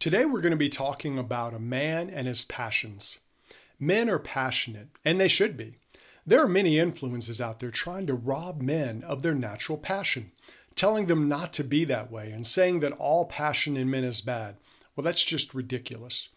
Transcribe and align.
Today 0.00 0.24
we're 0.24 0.40
going 0.40 0.52
to 0.52 0.56
be 0.56 0.70
talking 0.70 1.18
about 1.18 1.52
a 1.52 1.58
man 1.58 2.08
and 2.08 2.26
his 2.26 2.46
passions. 2.46 3.18
Men 3.78 4.08
are 4.08 4.18
passionate, 4.18 4.88
and 5.04 5.20
they 5.20 5.28
should 5.28 5.58
be. 5.58 5.74
There 6.26 6.42
are 6.42 6.48
many 6.48 6.78
influences 6.78 7.38
out 7.38 7.60
there 7.60 7.70
trying 7.70 8.06
to 8.06 8.14
rob 8.14 8.62
men 8.62 9.04
of 9.04 9.20
their 9.20 9.34
natural 9.34 9.76
passion, 9.76 10.32
telling 10.74 11.04
them 11.04 11.28
not 11.28 11.52
to 11.52 11.64
be 11.64 11.84
that 11.84 12.10
way 12.10 12.30
and 12.30 12.46
saying 12.46 12.80
that 12.80 12.94
all 12.94 13.26
passion 13.26 13.76
in 13.76 13.90
men 13.90 14.04
is 14.04 14.22
bad. 14.22 14.56
Well, 14.96 15.04
that's 15.04 15.22
just 15.22 15.52
ridiculous. 15.52 16.30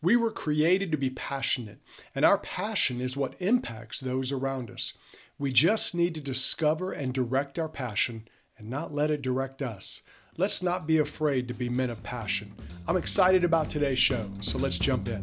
We 0.00 0.16
were 0.16 0.32
created 0.32 0.90
to 0.92 0.96
be 0.96 1.10
passionate, 1.10 1.80
and 2.14 2.24
our 2.24 2.38
passion 2.38 3.02
is 3.02 3.18
what 3.18 3.38
impacts 3.38 4.00
those 4.00 4.32
around 4.32 4.70
us. 4.70 4.94
We 5.38 5.52
just 5.52 5.94
need 5.94 6.14
to 6.14 6.22
discover 6.22 6.90
and 6.90 7.12
direct 7.12 7.58
our 7.58 7.68
passion 7.68 8.28
and 8.56 8.70
not 8.70 8.94
let 8.94 9.10
it 9.10 9.20
direct 9.20 9.60
us. 9.60 10.00
Let's 10.40 10.62
not 10.62 10.86
be 10.86 10.96
afraid 10.96 11.48
to 11.48 11.54
be 11.54 11.68
men 11.68 11.90
of 11.90 12.02
passion. 12.02 12.50
I'm 12.88 12.96
excited 12.96 13.44
about 13.44 13.68
today's 13.68 13.98
show, 13.98 14.24
so 14.40 14.56
let's 14.56 14.78
jump 14.78 15.06
in. 15.06 15.22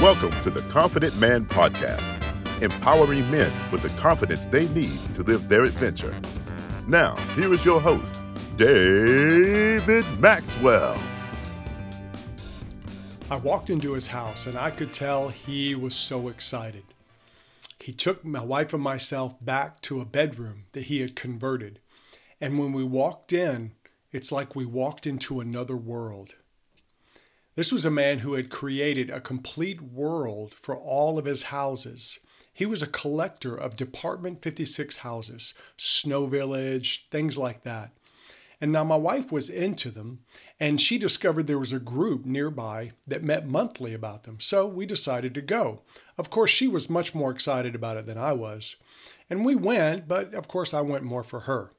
Welcome 0.00 0.30
to 0.44 0.50
the 0.50 0.64
Confident 0.70 1.18
Man 1.18 1.44
Podcast, 1.44 2.62
empowering 2.62 3.28
men 3.32 3.50
with 3.72 3.82
the 3.82 3.88
confidence 4.00 4.46
they 4.46 4.68
need 4.68 4.96
to 5.16 5.24
live 5.24 5.48
their 5.48 5.64
adventure. 5.64 6.16
Now, 6.86 7.16
here 7.34 7.52
is 7.52 7.64
your 7.64 7.80
host, 7.80 8.14
David 8.56 10.06
Maxwell. 10.20 10.96
I 13.28 13.38
walked 13.38 13.70
into 13.70 13.92
his 13.92 14.06
house 14.06 14.46
and 14.46 14.56
I 14.56 14.70
could 14.70 14.92
tell 14.92 15.30
he 15.30 15.74
was 15.74 15.96
so 15.96 16.28
excited. 16.28 16.84
He 17.80 17.92
took 17.92 18.24
my 18.24 18.44
wife 18.44 18.72
and 18.72 18.82
myself 18.84 19.34
back 19.44 19.80
to 19.80 20.00
a 20.00 20.04
bedroom 20.04 20.66
that 20.74 20.84
he 20.84 21.00
had 21.00 21.16
converted. 21.16 21.80
And 22.44 22.58
when 22.58 22.74
we 22.74 22.84
walked 22.84 23.32
in, 23.32 23.72
it's 24.12 24.30
like 24.30 24.54
we 24.54 24.66
walked 24.66 25.06
into 25.06 25.40
another 25.40 25.78
world. 25.78 26.34
This 27.54 27.72
was 27.72 27.86
a 27.86 27.90
man 27.90 28.18
who 28.18 28.34
had 28.34 28.50
created 28.50 29.08
a 29.08 29.18
complete 29.18 29.80
world 29.80 30.52
for 30.52 30.76
all 30.76 31.18
of 31.18 31.24
his 31.24 31.44
houses. 31.44 32.18
He 32.52 32.66
was 32.66 32.82
a 32.82 32.86
collector 32.86 33.56
of 33.56 33.76
Department 33.76 34.42
56 34.42 34.98
houses, 34.98 35.54
Snow 35.78 36.26
Village, 36.26 37.06
things 37.10 37.38
like 37.38 37.62
that. 37.62 37.92
And 38.60 38.70
now 38.70 38.84
my 38.84 38.96
wife 38.96 39.32
was 39.32 39.48
into 39.48 39.90
them, 39.90 40.20
and 40.60 40.82
she 40.82 40.98
discovered 40.98 41.46
there 41.46 41.58
was 41.58 41.72
a 41.72 41.80
group 41.80 42.26
nearby 42.26 42.92
that 43.06 43.24
met 43.24 43.48
monthly 43.48 43.94
about 43.94 44.24
them. 44.24 44.38
So 44.38 44.66
we 44.66 44.84
decided 44.84 45.32
to 45.32 45.40
go. 45.40 45.80
Of 46.18 46.28
course, 46.28 46.50
she 46.50 46.68
was 46.68 46.90
much 46.90 47.14
more 47.14 47.30
excited 47.30 47.74
about 47.74 47.96
it 47.96 48.04
than 48.04 48.18
I 48.18 48.34
was. 48.34 48.76
And 49.30 49.46
we 49.46 49.54
went, 49.54 50.06
but 50.06 50.34
of 50.34 50.46
course, 50.46 50.74
I 50.74 50.82
went 50.82 51.04
more 51.04 51.24
for 51.24 51.40
her. 51.40 51.70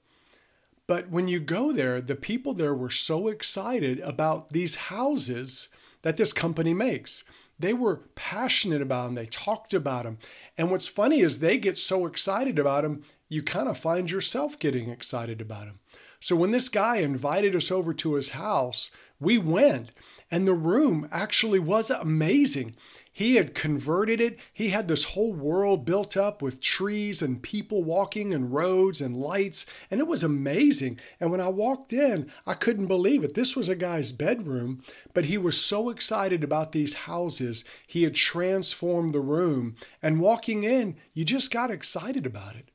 But 0.88 1.10
when 1.10 1.28
you 1.28 1.40
go 1.40 1.72
there, 1.72 2.00
the 2.00 2.16
people 2.16 2.54
there 2.54 2.76
were 2.76 2.90
so 2.90 3.28
excited 3.28 4.00
about 4.02 4.52
these 4.52 4.76
houses 4.76 5.70
that 6.04 6.18
this 6.18 6.34
company 6.34 6.74
makes. 6.74 7.24
They 7.58 7.74
were 7.74 8.04
passionate 8.16 8.82
about 8.82 9.06
them, 9.06 9.16
they 9.16 9.26
talked 9.28 9.74
about 9.74 10.04
them. 10.04 10.18
And 10.58 10.70
what's 10.70 10.88
funny 10.88 11.22
is 11.22 11.40
they 11.40 11.58
get 11.58 11.78
so 11.78 12.06
excited 12.06 12.60
about 12.60 12.84
them, 12.84 13.04
you 13.30 13.42
kind 13.42 13.68
of 13.68 13.78
find 13.78 14.12
yourself 14.12 14.60
getting 14.60 14.90
excited 14.90 15.42
about 15.42 15.66
them. 15.66 15.80
So 16.26 16.36
when 16.36 16.50
this 16.50 16.70
guy 16.70 16.98
invited 16.98 17.56
us 17.56 17.70
over 17.70 17.94
to 17.94 18.16
his 18.16 18.32
house, 18.32 18.90
we 19.20 19.38
went, 19.38 19.92
and 20.32 20.48
the 20.48 20.56
room 20.56 21.08
actually 21.12 21.60
was 21.60 21.92
amazing. 21.92 22.76
He 23.14 23.36
had 23.36 23.54
converted 23.54 24.20
it. 24.20 24.40
He 24.52 24.70
had 24.70 24.88
this 24.88 25.04
whole 25.04 25.34
world 25.34 25.86
built 25.86 26.18
up 26.18 26.42
with 26.42 26.62
trees 26.62 27.22
and 27.22 27.44
people 27.44 27.84
walking 27.84 28.34
and 28.34 28.52
roads 28.52 29.02
and 29.02 29.16
lights, 29.16 29.68
and 29.92 30.00
it 30.00 30.08
was 30.08 30.24
amazing. 30.24 31.00
And 31.20 31.30
when 31.30 31.42
I 31.42 31.50
walked 31.50 31.94
in, 31.94 32.32
I 32.48 32.56
couldn't 32.56 32.88
believe 32.88 33.24
it. 33.24 33.36
This 33.36 33.56
was 33.56 33.70
a 33.70 33.76
guy's 33.76 34.12
bedroom, 34.12 34.82
but 35.14 35.26
he 35.26 35.38
was 35.38 35.62
so 35.62 35.92
excited 35.92 36.44
about 36.44 36.72
these 36.72 37.06
houses. 37.06 37.66
He 37.86 38.02
had 38.02 38.16
transformed 38.16 39.14
the 39.14 39.22
room, 39.22 39.76
and 40.02 40.20
walking 40.20 40.64
in, 40.64 40.96
you 41.14 41.24
just 41.24 41.52
got 41.52 41.70
excited 41.70 42.26
about 42.26 42.56
it. 42.56 42.72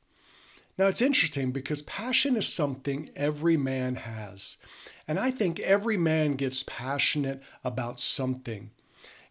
Now, 0.81 0.87
it's 0.87 1.03
interesting 1.03 1.53
because 1.53 1.83
passion 1.83 2.39
is 2.39 2.51
something 2.51 3.11
every 3.15 3.59
man 3.59 3.97
has. 3.97 4.57
And 5.07 5.19
I 5.19 5.31
think 5.31 5.61
every 5.61 5.99
man 5.99 6.37
gets 6.37 6.63
passionate 6.63 7.43
about 7.63 8.01
something. 8.01 8.71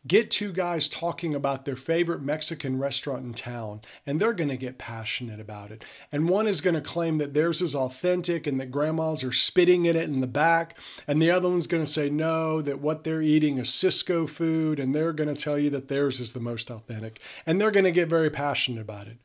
Get 0.06 0.30
two 0.30 0.52
guys 0.52 0.88
talking 0.88 1.34
about 1.34 1.66
their 1.66 1.76
favorite 1.76 2.22
Mexican 2.22 2.78
restaurant 2.78 3.26
in 3.26 3.34
town, 3.34 3.82
and 4.06 4.20
they're 4.20 4.34
going 4.34 4.52
to 4.52 4.58
get 4.58 4.78
passionate 4.78 5.40
about 5.40 5.72
it. 5.72 5.84
And 6.12 6.30
one 6.30 6.46
is 6.46 6.62
going 6.62 6.76
to 6.76 6.82
claim 6.82 7.18
that 7.18 7.34
theirs 7.34 7.64
is 7.64 7.74
authentic 7.74 8.46
and 8.46 8.60
that 8.60 8.70
grandmas 8.70 9.24
are 9.24 9.34
spitting 9.34 9.86
in 9.86 9.96
it 9.96 10.08
in 10.08 10.20
the 10.20 10.28
back. 10.28 10.78
And 11.08 11.20
the 11.20 11.32
other 11.32 11.50
one's 11.50 11.66
going 11.66 11.84
to 11.84 11.90
say 11.90 12.12
no, 12.12 12.62
that 12.62 12.80
what 12.80 13.04
they're 13.04 13.24
eating 13.24 13.58
is 13.58 13.70
Sysco 13.70 14.30
food, 14.30 14.80
and 14.80 14.94
they're 14.94 15.14
going 15.14 15.34
to 15.34 15.42
tell 15.42 15.58
you 15.58 15.72
that 15.72 15.88
theirs 15.88 16.20
is 16.20 16.34
the 16.34 16.40
most 16.40 16.70
authentic. 16.70 17.20
And 17.48 17.60
they're 17.60 17.72
going 17.72 17.86
to 17.86 17.92
get 17.92 18.08
very 18.08 18.30
passionate 18.30 18.82
about 18.82 19.08
it. 19.08 19.18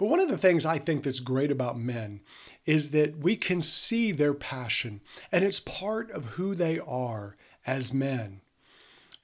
But 0.00 0.08
one 0.08 0.20
of 0.20 0.30
the 0.30 0.38
things 0.38 0.64
I 0.64 0.78
think 0.78 1.02
that's 1.02 1.20
great 1.20 1.50
about 1.50 1.78
men 1.78 2.22
is 2.64 2.92
that 2.92 3.18
we 3.18 3.36
can 3.36 3.60
see 3.60 4.12
their 4.12 4.32
passion, 4.32 5.02
and 5.30 5.44
it's 5.44 5.60
part 5.60 6.10
of 6.10 6.24
who 6.24 6.54
they 6.54 6.78
are 6.78 7.36
as 7.66 7.92
men. 7.92 8.40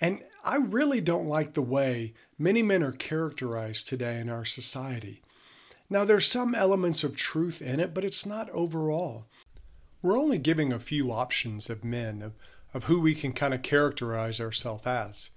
And 0.02 0.22
I 0.44 0.56
really 0.56 1.00
don't 1.00 1.24
like 1.24 1.54
the 1.54 1.62
way 1.62 2.12
many 2.38 2.62
men 2.62 2.82
are 2.82 2.92
characterized 2.92 3.86
today 3.86 4.20
in 4.20 4.28
our 4.28 4.44
society. 4.44 5.22
Now, 5.88 6.04
there's 6.04 6.26
some 6.26 6.54
elements 6.54 7.02
of 7.02 7.16
truth 7.16 7.62
in 7.62 7.80
it, 7.80 7.94
but 7.94 8.04
it's 8.04 8.26
not 8.26 8.50
overall. 8.50 9.24
We're 10.02 10.18
only 10.18 10.36
giving 10.36 10.74
a 10.74 10.78
few 10.78 11.10
options 11.10 11.70
of 11.70 11.84
men, 11.84 12.20
of, 12.20 12.34
of 12.74 12.84
who 12.84 13.00
we 13.00 13.14
can 13.14 13.32
kind 13.32 13.54
of 13.54 13.62
characterize 13.62 14.42
ourselves 14.42 14.86
as. 14.86 15.30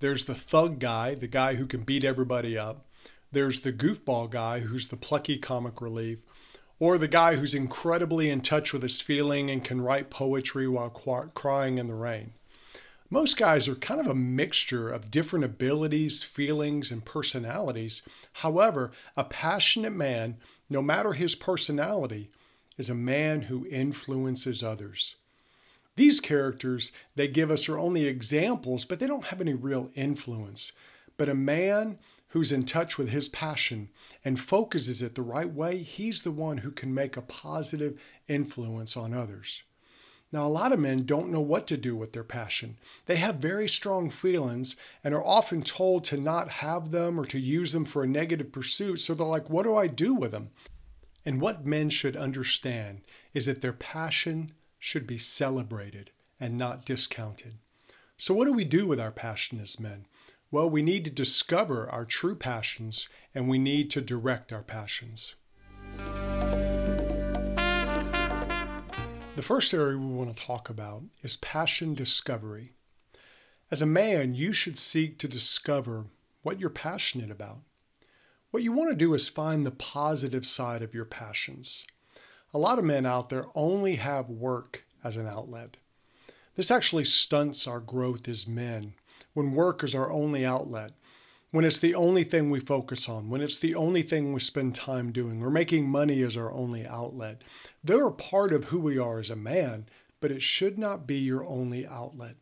There's 0.00 0.24
the 0.24 0.34
thug 0.34 0.80
guy, 0.80 1.14
the 1.14 1.28
guy 1.28 1.54
who 1.54 1.66
can 1.66 1.84
beat 1.84 2.02
everybody 2.02 2.58
up. 2.58 2.86
There's 3.32 3.60
the 3.60 3.72
goofball 3.72 4.30
guy 4.30 4.60
who's 4.60 4.88
the 4.88 4.96
plucky 4.96 5.38
comic 5.38 5.80
relief. 5.80 6.18
Or 6.78 6.96
the 6.96 7.08
guy 7.08 7.36
who's 7.36 7.54
incredibly 7.54 8.30
in 8.30 8.40
touch 8.40 8.72
with 8.72 8.82
his 8.82 9.00
feeling 9.00 9.50
and 9.50 9.62
can 9.62 9.82
write 9.82 10.10
poetry 10.10 10.66
while 10.66 10.90
crying 10.90 11.78
in 11.78 11.86
the 11.86 11.94
rain. 11.94 12.32
Most 13.10 13.36
guys 13.36 13.68
are 13.68 13.74
kind 13.74 14.00
of 14.00 14.06
a 14.06 14.14
mixture 14.14 14.88
of 14.88 15.10
different 15.10 15.44
abilities, 15.44 16.22
feelings, 16.22 16.90
and 16.90 17.04
personalities. 17.04 18.02
However, 18.34 18.92
a 19.16 19.24
passionate 19.24 19.92
man, 19.92 20.38
no 20.68 20.80
matter 20.80 21.12
his 21.12 21.34
personality, 21.34 22.30
is 22.78 22.88
a 22.88 22.94
man 22.94 23.42
who 23.42 23.66
influences 23.66 24.62
others. 24.62 25.16
These 25.96 26.20
characters 26.20 26.92
they 27.16 27.28
give 27.28 27.50
us 27.50 27.68
are 27.68 27.78
only 27.78 28.06
examples, 28.06 28.84
but 28.84 29.00
they 29.00 29.06
don't 29.06 29.26
have 29.26 29.40
any 29.40 29.54
real 29.54 29.90
influence. 29.94 30.72
But 31.16 31.28
a 31.28 31.34
man 31.34 31.98
who's 32.30 32.52
in 32.52 32.64
touch 32.64 32.96
with 32.96 33.10
his 33.10 33.28
passion 33.28 33.88
and 34.24 34.40
focuses 34.40 35.02
it 35.02 35.14
the 35.14 35.22
right 35.22 35.52
way, 35.52 35.78
he's 35.78 36.22
the 36.22 36.30
one 36.30 36.58
who 36.58 36.70
can 36.70 36.92
make 36.92 37.16
a 37.16 37.22
positive 37.22 38.00
influence 38.28 38.96
on 38.96 39.12
others. 39.12 39.62
Now, 40.32 40.46
a 40.46 40.48
lot 40.48 40.72
of 40.72 40.78
men 40.78 41.06
don't 41.06 41.32
know 41.32 41.40
what 41.40 41.66
to 41.66 41.76
do 41.76 41.96
with 41.96 42.12
their 42.12 42.22
passion. 42.22 42.76
They 43.06 43.16
have 43.16 43.36
very 43.36 43.68
strong 43.68 44.10
feelings 44.10 44.76
and 45.02 45.12
are 45.12 45.24
often 45.24 45.62
told 45.62 46.04
to 46.04 46.16
not 46.16 46.50
have 46.50 46.92
them 46.92 47.18
or 47.18 47.24
to 47.24 47.40
use 47.40 47.72
them 47.72 47.84
for 47.84 48.04
a 48.04 48.08
negative 48.08 48.52
pursuit. 48.52 49.00
So 49.00 49.12
they're 49.12 49.26
like, 49.26 49.50
what 49.50 49.64
do 49.64 49.74
I 49.74 49.88
do 49.88 50.14
with 50.14 50.30
them? 50.30 50.50
And 51.24 51.40
what 51.40 51.66
men 51.66 51.90
should 51.90 52.16
understand 52.16 53.00
is 53.34 53.46
that 53.46 53.60
their 53.60 53.72
passion 53.72 54.52
should 54.78 55.06
be 55.06 55.18
celebrated 55.18 56.12
and 56.38 56.56
not 56.56 56.84
discounted. 56.84 57.54
So, 58.16 58.32
what 58.34 58.46
do 58.46 58.52
we 58.52 58.64
do 58.64 58.86
with 58.86 59.00
our 59.00 59.10
passion 59.10 59.60
as 59.60 59.80
men? 59.80 60.06
Well, 60.52 60.68
we 60.68 60.82
need 60.82 61.04
to 61.04 61.12
discover 61.12 61.88
our 61.88 62.04
true 62.04 62.34
passions 62.34 63.08
and 63.32 63.48
we 63.48 63.56
need 63.56 63.88
to 63.92 64.00
direct 64.00 64.52
our 64.52 64.64
passions. 64.64 65.36
The 69.36 69.42
first 69.42 69.72
area 69.72 69.96
we 69.96 70.06
want 70.06 70.34
to 70.34 70.44
talk 70.44 70.68
about 70.68 71.04
is 71.22 71.36
passion 71.36 71.94
discovery. 71.94 72.72
As 73.70 73.80
a 73.80 73.86
man, 73.86 74.34
you 74.34 74.52
should 74.52 74.76
seek 74.76 75.18
to 75.18 75.28
discover 75.28 76.06
what 76.42 76.58
you're 76.58 76.68
passionate 76.68 77.30
about. 77.30 77.58
What 78.50 78.64
you 78.64 78.72
want 78.72 78.90
to 78.90 78.96
do 78.96 79.14
is 79.14 79.28
find 79.28 79.64
the 79.64 79.70
positive 79.70 80.48
side 80.48 80.82
of 80.82 80.94
your 80.94 81.04
passions. 81.04 81.86
A 82.52 82.58
lot 82.58 82.80
of 82.80 82.84
men 82.84 83.06
out 83.06 83.28
there 83.28 83.44
only 83.54 83.94
have 83.96 84.28
work 84.28 84.84
as 85.04 85.16
an 85.16 85.28
outlet. 85.28 85.76
This 86.56 86.72
actually 86.72 87.04
stunts 87.04 87.68
our 87.68 87.78
growth 87.78 88.28
as 88.28 88.48
men 88.48 88.94
when 89.34 89.52
work 89.52 89.82
is 89.84 89.94
our 89.94 90.10
only 90.10 90.44
outlet 90.44 90.92
when 91.50 91.64
it's 91.64 91.80
the 91.80 91.94
only 91.94 92.22
thing 92.22 92.48
we 92.50 92.60
focus 92.60 93.08
on, 93.08 93.28
when 93.28 93.40
it's 93.40 93.58
the 93.58 93.74
only 93.74 94.02
thing 94.02 94.32
we 94.32 94.40
spend 94.40 94.74
time 94.74 95.10
doing, 95.10 95.42
or 95.42 95.50
making 95.50 95.88
money 95.88 96.20
is 96.20 96.36
our 96.36 96.52
only 96.52 96.86
outlet. 96.86 97.42
They're 97.82 98.06
a 98.06 98.12
part 98.12 98.52
of 98.52 98.64
who 98.64 98.78
we 98.78 98.98
are 98.98 99.18
as 99.18 99.30
a 99.30 99.36
man, 99.36 99.86
but 100.20 100.30
it 100.30 100.42
should 100.42 100.78
not 100.78 101.06
be 101.06 101.18
your 101.18 101.44
only 101.44 101.86
outlet. 101.86 102.36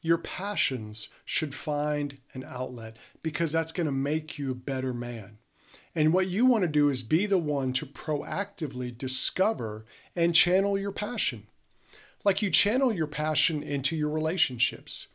Your 0.00 0.18
passions 0.18 1.08
should 1.24 1.54
find 1.54 2.18
an 2.32 2.44
outlet 2.46 2.96
because 3.22 3.50
that's 3.50 3.72
going 3.72 3.86
to 3.86 3.92
make 3.92 4.38
you 4.38 4.52
a 4.52 4.56
better 4.56 4.92
man. 4.92 5.38
And 5.96 6.12
what 6.12 6.28
you 6.28 6.44
want 6.44 6.62
to 6.62 6.68
do 6.68 6.88
is 6.88 7.02
be 7.02 7.26
the 7.26 7.38
one 7.38 7.72
to 7.74 7.86
proactively 7.86 8.96
discover 8.96 9.84
and 10.14 10.34
channel 10.34 10.78
your 10.78 10.92
passion. 10.92 11.46
Like 12.24 12.42
you 12.42 12.50
channel 12.50 12.92
your 12.92 13.06
passion 13.06 13.62
into 13.62 13.96
your 13.96 14.10
relationships. 14.10 15.08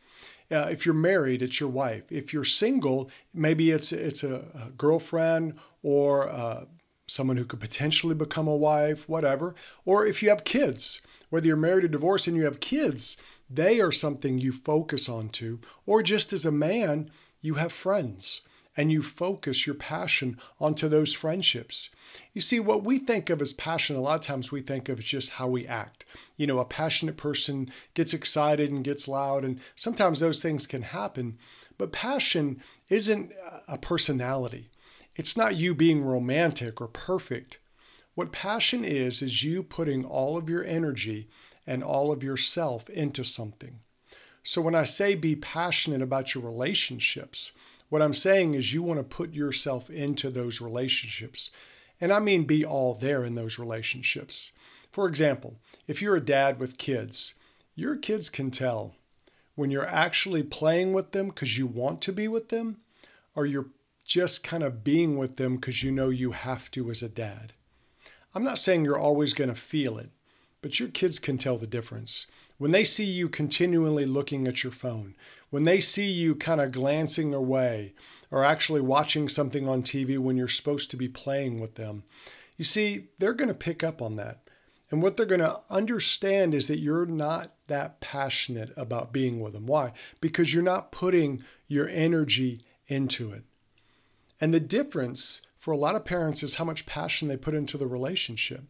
Uh, 0.50 0.68
if 0.70 0.84
you're 0.84 0.94
married, 0.94 1.42
it's 1.42 1.60
your 1.60 1.68
wife. 1.68 2.10
If 2.10 2.32
you're 2.32 2.44
single, 2.44 3.10
maybe 3.32 3.70
it's 3.70 3.92
it's 3.92 4.24
a, 4.24 4.44
a 4.66 4.70
girlfriend 4.70 5.54
or 5.82 6.28
uh, 6.28 6.64
someone 7.06 7.36
who 7.36 7.44
could 7.44 7.60
potentially 7.60 8.14
become 8.14 8.48
a 8.48 8.56
wife, 8.56 9.08
whatever. 9.08 9.54
Or 9.84 10.06
if 10.06 10.22
you 10.22 10.28
have 10.28 10.44
kids, 10.44 11.00
whether 11.30 11.46
you're 11.46 11.56
married 11.56 11.84
or 11.84 11.88
divorced 11.88 12.26
and 12.26 12.36
you 12.36 12.44
have 12.44 12.60
kids, 12.60 13.16
they 13.48 13.80
are 13.80 13.92
something 13.92 14.38
you 14.38 14.52
focus 14.52 15.08
on 15.08 15.28
to. 15.30 15.60
Or 15.86 16.02
just 16.02 16.32
as 16.32 16.46
a 16.46 16.52
man, 16.52 17.10
you 17.40 17.54
have 17.54 17.72
friends 17.72 18.42
and 18.80 18.90
you 18.90 19.02
focus 19.02 19.66
your 19.66 19.74
passion 19.74 20.38
onto 20.58 20.88
those 20.88 21.12
friendships. 21.12 21.90
You 22.32 22.40
see, 22.40 22.58
what 22.60 22.82
we 22.82 22.98
think 22.98 23.28
of 23.28 23.42
as 23.42 23.52
passion, 23.52 23.94
a 23.94 24.00
lot 24.00 24.14
of 24.14 24.22
times 24.22 24.50
we 24.50 24.62
think 24.62 24.88
of 24.88 25.00
just 25.00 25.32
how 25.32 25.48
we 25.48 25.66
act. 25.66 26.06
You 26.38 26.46
know, 26.46 26.60
a 26.60 26.64
passionate 26.64 27.18
person 27.18 27.70
gets 27.92 28.14
excited 28.14 28.70
and 28.70 28.82
gets 28.82 29.06
loud, 29.06 29.44
and 29.44 29.60
sometimes 29.76 30.20
those 30.20 30.40
things 30.40 30.66
can 30.66 30.80
happen. 30.80 31.36
But 31.76 31.92
passion 31.92 32.62
isn't 32.88 33.34
a 33.68 33.76
personality, 33.76 34.70
it's 35.14 35.36
not 35.36 35.56
you 35.56 35.74
being 35.74 36.02
romantic 36.02 36.80
or 36.80 36.88
perfect. 36.88 37.58
What 38.14 38.32
passion 38.32 38.82
is, 38.82 39.20
is 39.20 39.44
you 39.44 39.62
putting 39.62 40.06
all 40.06 40.38
of 40.38 40.48
your 40.48 40.64
energy 40.64 41.28
and 41.66 41.84
all 41.84 42.10
of 42.12 42.24
yourself 42.24 42.88
into 42.88 43.24
something. 43.24 43.80
So 44.42 44.62
when 44.62 44.74
I 44.74 44.84
say 44.84 45.16
be 45.16 45.36
passionate 45.36 46.00
about 46.00 46.34
your 46.34 46.42
relationships, 46.42 47.52
what 47.90 48.00
I'm 48.00 48.14
saying 48.14 48.54
is 48.54 48.72
you 48.72 48.82
want 48.82 48.98
to 48.98 49.04
put 49.04 49.34
yourself 49.34 49.90
into 49.90 50.30
those 50.30 50.60
relationships. 50.60 51.50
And 52.00 52.12
I 52.12 52.20
mean 52.20 52.44
be 52.44 52.64
all 52.64 52.94
there 52.94 53.24
in 53.24 53.34
those 53.34 53.58
relationships. 53.58 54.52
For 54.90 55.06
example, 55.06 55.56
if 55.86 56.00
you're 56.00 56.16
a 56.16 56.24
dad 56.24 56.58
with 56.58 56.78
kids, 56.78 57.34
your 57.74 57.96
kids 57.96 58.30
can 58.30 58.50
tell 58.50 58.94
when 59.54 59.70
you're 59.70 59.86
actually 59.86 60.42
playing 60.42 60.92
with 60.92 61.10
them 61.10 61.28
because 61.28 61.58
you 61.58 61.66
want 61.66 62.00
to 62.02 62.12
be 62.12 62.28
with 62.28 62.48
them, 62.48 62.78
or 63.34 63.44
you're 63.44 63.66
just 64.04 64.42
kind 64.42 64.62
of 64.62 64.82
being 64.82 65.18
with 65.18 65.36
them 65.36 65.56
because 65.56 65.82
you 65.82 65.92
know 65.92 66.08
you 66.08 66.30
have 66.30 66.70
to 66.70 66.90
as 66.90 67.02
a 67.02 67.08
dad. 67.08 67.52
I'm 68.34 68.44
not 68.44 68.58
saying 68.58 68.84
you're 68.84 68.98
always 68.98 69.34
going 69.34 69.50
to 69.50 69.60
feel 69.60 69.98
it, 69.98 70.10
but 70.62 70.78
your 70.78 70.88
kids 70.88 71.18
can 71.18 71.38
tell 71.38 71.58
the 71.58 71.66
difference. 71.66 72.26
When 72.60 72.72
they 72.72 72.84
see 72.84 73.06
you 73.06 73.30
continually 73.30 74.04
looking 74.04 74.46
at 74.46 74.62
your 74.62 74.70
phone, 74.70 75.14
when 75.48 75.64
they 75.64 75.80
see 75.80 76.10
you 76.10 76.34
kind 76.34 76.60
of 76.60 76.72
glancing 76.72 77.32
away 77.32 77.94
or 78.30 78.44
actually 78.44 78.82
watching 78.82 79.30
something 79.30 79.66
on 79.66 79.82
TV 79.82 80.18
when 80.18 80.36
you're 80.36 80.46
supposed 80.46 80.90
to 80.90 80.98
be 80.98 81.08
playing 81.08 81.58
with 81.58 81.76
them, 81.76 82.02
you 82.58 82.66
see, 82.66 83.06
they're 83.18 83.32
going 83.32 83.48
to 83.48 83.54
pick 83.54 83.82
up 83.82 84.02
on 84.02 84.16
that. 84.16 84.42
And 84.90 85.00
what 85.00 85.16
they're 85.16 85.24
going 85.24 85.40
to 85.40 85.62
understand 85.70 86.54
is 86.54 86.66
that 86.66 86.80
you're 86.80 87.06
not 87.06 87.54
that 87.68 87.98
passionate 88.00 88.74
about 88.76 89.10
being 89.10 89.40
with 89.40 89.54
them. 89.54 89.66
Why? 89.66 89.94
Because 90.20 90.52
you're 90.52 90.62
not 90.62 90.92
putting 90.92 91.42
your 91.66 91.88
energy 91.88 92.60
into 92.88 93.32
it. 93.32 93.44
And 94.38 94.52
the 94.52 94.60
difference 94.60 95.40
for 95.56 95.72
a 95.72 95.78
lot 95.78 95.96
of 95.96 96.04
parents 96.04 96.42
is 96.42 96.56
how 96.56 96.66
much 96.66 96.84
passion 96.84 97.26
they 97.28 97.38
put 97.38 97.54
into 97.54 97.78
the 97.78 97.86
relationship. 97.86 98.64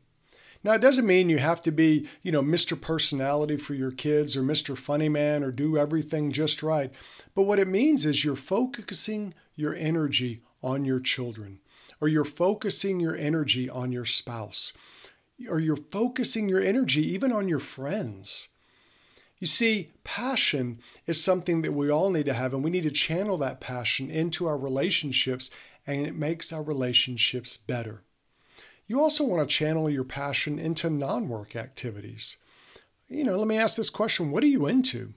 Now, 0.62 0.72
it 0.72 0.82
doesn't 0.82 1.06
mean 1.06 1.30
you 1.30 1.38
have 1.38 1.62
to 1.62 1.72
be, 1.72 2.06
you 2.22 2.30
know, 2.30 2.42
Mr. 2.42 2.78
Personality 2.78 3.56
for 3.56 3.72
your 3.72 3.90
kids 3.90 4.36
or 4.36 4.42
Mr. 4.42 4.76
Funny 4.76 5.08
Man 5.08 5.42
or 5.42 5.50
do 5.50 5.78
everything 5.78 6.32
just 6.32 6.62
right. 6.62 6.92
But 7.34 7.44
what 7.44 7.58
it 7.58 7.68
means 7.68 8.04
is 8.04 8.24
you're 8.24 8.36
focusing 8.36 9.32
your 9.54 9.74
energy 9.74 10.42
on 10.62 10.84
your 10.84 11.00
children, 11.00 11.60
or 12.00 12.08
you're 12.08 12.24
focusing 12.24 13.00
your 13.00 13.16
energy 13.16 13.70
on 13.70 13.92
your 13.92 14.04
spouse, 14.04 14.74
or 15.48 15.58
you're 15.58 15.76
focusing 15.76 16.48
your 16.48 16.60
energy 16.60 17.06
even 17.10 17.32
on 17.32 17.48
your 17.48 17.58
friends. 17.58 18.48
You 19.38 19.46
see, 19.46 19.92
passion 20.04 20.80
is 21.06 21.24
something 21.24 21.62
that 21.62 21.72
we 21.72 21.90
all 21.90 22.10
need 22.10 22.26
to 22.26 22.34
have, 22.34 22.52
and 22.52 22.62
we 22.62 22.70
need 22.70 22.82
to 22.82 22.90
channel 22.90 23.38
that 23.38 23.60
passion 23.60 24.10
into 24.10 24.46
our 24.46 24.58
relationships, 24.58 25.50
and 25.86 26.06
it 26.06 26.14
makes 26.14 26.52
our 26.52 26.62
relationships 26.62 27.56
better. 27.56 28.02
You 28.90 29.00
also 29.00 29.22
want 29.22 29.48
to 29.48 29.54
channel 29.54 29.88
your 29.88 30.02
passion 30.02 30.58
into 30.58 30.90
non 30.90 31.28
work 31.28 31.54
activities. 31.54 32.38
You 33.08 33.22
know, 33.22 33.36
let 33.36 33.46
me 33.46 33.56
ask 33.56 33.76
this 33.76 33.88
question 33.88 34.32
What 34.32 34.42
are 34.42 34.48
you 34.48 34.66
into? 34.66 35.14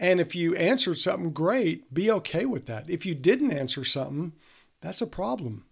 And 0.00 0.18
if 0.18 0.34
you 0.34 0.56
answered 0.56 0.98
something 0.98 1.30
great, 1.30 1.94
be 1.94 2.10
okay 2.10 2.44
with 2.44 2.66
that. 2.66 2.90
If 2.90 3.06
you 3.06 3.14
didn't 3.14 3.52
answer 3.52 3.84
something, 3.84 4.32
that's 4.80 5.00
a 5.00 5.06
problem. 5.06 5.64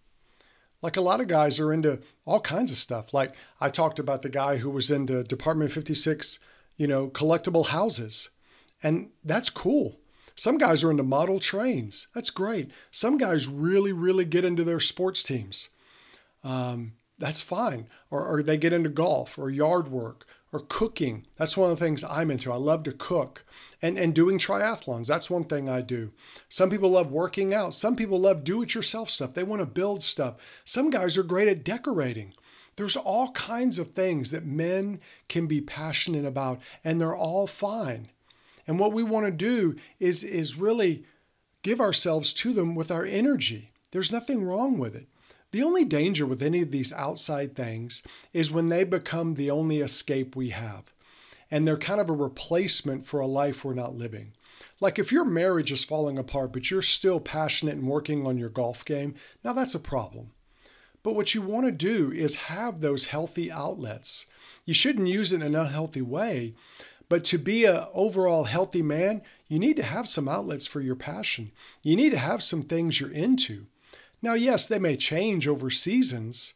Like 0.82 0.96
a 0.96 1.00
lot 1.00 1.20
of 1.20 1.26
guys 1.26 1.58
are 1.58 1.72
into 1.72 1.98
all 2.24 2.38
kinds 2.38 2.70
of 2.70 2.78
stuff. 2.78 3.12
Like 3.12 3.34
I 3.60 3.70
talked 3.70 3.98
about 3.98 4.22
the 4.22 4.28
guy 4.28 4.58
who 4.58 4.70
was 4.70 4.92
into 4.92 5.24
Department 5.24 5.72
56, 5.72 6.38
you 6.76 6.86
know, 6.86 7.08
collectible 7.08 7.66
houses. 7.66 8.28
And 8.84 9.10
that's 9.24 9.50
cool. 9.50 9.98
Some 10.36 10.58
guys 10.58 10.84
are 10.84 10.92
into 10.92 11.02
model 11.02 11.40
trains. 11.40 12.06
That's 12.14 12.30
great. 12.30 12.70
Some 12.92 13.18
guys 13.18 13.48
really, 13.48 13.92
really 13.92 14.24
get 14.24 14.44
into 14.44 14.62
their 14.62 14.78
sports 14.78 15.24
teams 15.24 15.70
um, 16.44 16.92
that's 17.18 17.40
fine. 17.40 17.88
Or, 18.10 18.26
or 18.26 18.42
they 18.42 18.56
get 18.56 18.72
into 18.72 18.90
golf 18.90 19.38
or 19.38 19.50
yard 19.50 19.88
work 19.88 20.26
or 20.52 20.60
cooking. 20.60 21.26
That's 21.36 21.56
one 21.56 21.70
of 21.70 21.78
the 21.78 21.84
things 21.84 22.04
I'm 22.04 22.30
into. 22.30 22.52
I 22.52 22.56
love 22.56 22.84
to 22.84 22.92
cook 22.92 23.44
and, 23.82 23.98
and 23.98 24.14
doing 24.14 24.38
triathlons. 24.38 25.08
That's 25.08 25.30
one 25.30 25.44
thing 25.44 25.68
I 25.68 25.80
do. 25.80 26.12
Some 26.48 26.70
people 26.70 26.90
love 26.90 27.10
working 27.10 27.52
out. 27.52 27.74
Some 27.74 27.96
people 27.96 28.20
love 28.20 28.44
do 28.44 28.62
it 28.62 28.74
yourself 28.74 29.10
stuff. 29.10 29.34
They 29.34 29.42
want 29.42 29.62
to 29.62 29.66
build 29.66 30.02
stuff. 30.02 30.36
Some 30.64 30.90
guys 30.90 31.18
are 31.18 31.24
great 31.24 31.48
at 31.48 31.64
decorating. 31.64 32.34
There's 32.76 32.96
all 32.96 33.30
kinds 33.32 33.78
of 33.78 33.90
things 33.90 34.30
that 34.30 34.44
men 34.44 35.00
can 35.28 35.46
be 35.46 35.60
passionate 35.60 36.24
about, 36.24 36.60
and 36.84 37.00
they're 37.00 37.16
all 37.16 37.46
fine. 37.46 38.08
And 38.66 38.78
what 38.78 38.92
we 38.92 39.02
want 39.02 39.26
to 39.26 39.32
do 39.32 39.76
is, 40.00 40.24
is 40.24 40.56
really 40.56 41.04
give 41.62 41.80
ourselves 41.80 42.32
to 42.32 42.52
them 42.52 42.74
with 42.74 42.90
our 42.90 43.04
energy. 43.04 43.70
There's 43.92 44.12
nothing 44.12 44.42
wrong 44.42 44.78
with 44.78 44.94
it. 44.96 45.08
The 45.54 45.62
only 45.62 45.84
danger 45.84 46.26
with 46.26 46.42
any 46.42 46.62
of 46.62 46.72
these 46.72 46.92
outside 46.92 47.54
things 47.54 48.02
is 48.32 48.50
when 48.50 48.70
they 48.70 48.82
become 48.82 49.34
the 49.34 49.52
only 49.52 49.78
escape 49.78 50.34
we 50.34 50.50
have. 50.50 50.92
And 51.48 51.64
they're 51.64 51.76
kind 51.76 52.00
of 52.00 52.10
a 52.10 52.12
replacement 52.12 53.06
for 53.06 53.20
a 53.20 53.28
life 53.28 53.64
we're 53.64 53.72
not 53.72 53.94
living. 53.94 54.32
Like 54.80 54.98
if 54.98 55.12
your 55.12 55.24
marriage 55.24 55.70
is 55.70 55.84
falling 55.84 56.18
apart, 56.18 56.52
but 56.52 56.72
you're 56.72 56.82
still 56.82 57.20
passionate 57.20 57.76
and 57.76 57.86
working 57.86 58.26
on 58.26 58.36
your 58.36 58.48
golf 58.48 58.84
game, 58.84 59.14
now 59.44 59.52
that's 59.52 59.76
a 59.76 59.78
problem. 59.78 60.32
But 61.04 61.14
what 61.14 61.36
you 61.36 61.42
want 61.42 61.66
to 61.66 61.70
do 61.70 62.10
is 62.10 62.34
have 62.34 62.80
those 62.80 63.06
healthy 63.06 63.48
outlets. 63.52 64.26
You 64.64 64.74
shouldn't 64.74 65.06
use 65.06 65.32
it 65.32 65.36
in 65.36 65.42
an 65.42 65.54
unhealthy 65.54 66.02
way, 66.02 66.54
but 67.08 67.22
to 67.26 67.38
be 67.38 67.64
an 67.64 67.84
overall 67.94 68.42
healthy 68.42 68.82
man, 68.82 69.22
you 69.46 69.60
need 69.60 69.76
to 69.76 69.84
have 69.84 70.08
some 70.08 70.26
outlets 70.26 70.66
for 70.66 70.80
your 70.80 70.96
passion. 70.96 71.52
You 71.84 71.94
need 71.94 72.10
to 72.10 72.18
have 72.18 72.42
some 72.42 72.62
things 72.62 72.98
you're 72.98 73.12
into. 73.12 73.66
Now, 74.24 74.32
yes, 74.32 74.66
they 74.66 74.78
may 74.78 74.96
change 74.96 75.46
over 75.46 75.68
seasons, 75.68 76.54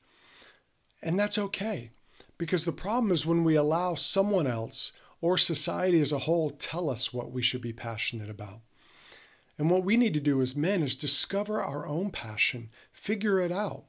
and 1.02 1.20
that's 1.20 1.36
okay. 1.36 1.90
Because 2.38 2.64
the 2.64 2.72
problem 2.72 3.12
is 3.12 3.26
when 3.26 3.44
we 3.44 3.56
allow 3.56 3.94
someone 3.94 4.46
else 4.46 4.92
or 5.20 5.36
society 5.36 6.00
as 6.00 6.10
a 6.10 6.20
whole 6.20 6.48
tell 6.48 6.88
us 6.88 7.12
what 7.12 7.30
we 7.30 7.42
should 7.42 7.60
be 7.60 7.74
passionate 7.74 8.30
about. 8.30 8.60
And 9.58 9.68
what 9.68 9.84
we 9.84 9.98
need 9.98 10.14
to 10.14 10.20
do 10.20 10.40
as 10.40 10.56
men 10.56 10.82
is 10.82 10.96
discover 10.96 11.60
our 11.60 11.86
own 11.86 12.10
passion, 12.10 12.70
figure 12.90 13.38
it 13.38 13.52
out. 13.52 13.84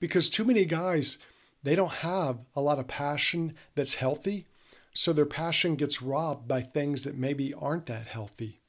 Because 0.00 0.30
too 0.30 0.46
many 0.46 0.64
guys, 0.64 1.18
they 1.62 1.74
don't 1.74 1.92
have 1.92 2.38
a 2.56 2.62
lot 2.62 2.78
of 2.78 2.88
passion 2.88 3.54
that's 3.74 3.96
healthy, 3.96 4.46
so 4.94 5.12
their 5.12 5.26
passion 5.26 5.76
gets 5.76 6.00
robbed 6.00 6.48
by 6.48 6.62
things 6.62 7.04
that 7.04 7.18
maybe 7.18 7.52
aren't 7.52 7.84
that 7.86 8.06
healthy 8.06 8.61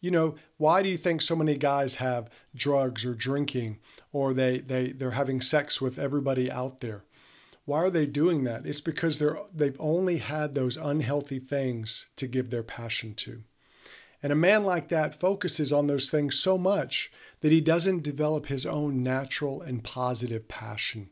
you 0.00 0.10
know, 0.10 0.34
why 0.56 0.82
do 0.82 0.88
you 0.88 0.96
think 0.96 1.22
so 1.22 1.36
many 1.36 1.56
guys 1.56 1.96
have 1.96 2.30
drugs 2.54 3.04
or 3.04 3.14
drinking 3.14 3.78
or 4.12 4.32
they, 4.34 4.58
they, 4.58 4.92
they're 4.92 5.12
having 5.12 5.40
sex 5.40 5.80
with 5.80 5.98
everybody 5.98 6.50
out 6.50 6.80
there? 6.80 7.04
Why 7.66 7.78
are 7.78 7.90
they 7.90 8.06
doing 8.06 8.44
that? 8.44 8.66
It's 8.66 8.80
because 8.80 9.18
they're, 9.18 9.38
they've 9.54 9.76
only 9.78 10.16
had 10.16 10.54
those 10.54 10.76
unhealthy 10.76 11.38
things 11.38 12.06
to 12.16 12.26
give 12.26 12.50
their 12.50 12.62
passion 12.62 13.14
to. 13.16 13.42
And 14.22 14.32
a 14.32 14.36
man 14.36 14.64
like 14.64 14.88
that 14.88 15.18
focuses 15.18 15.72
on 15.72 15.86
those 15.86 16.10
things 16.10 16.38
so 16.38 16.58
much 16.58 17.10
that 17.40 17.52
he 17.52 17.60
doesn't 17.60 18.02
develop 18.02 18.46
his 18.46 18.66
own 18.66 19.02
natural 19.02 19.62
and 19.62 19.82
positive 19.82 20.48
passion. 20.48 21.10